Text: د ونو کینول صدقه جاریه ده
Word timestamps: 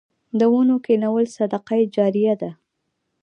د 0.39 0.41
ونو 0.51 0.75
کینول 0.85 1.25
صدقه 1.37 1.75
جاریه 1.95 2.33
ده 2.41 2.51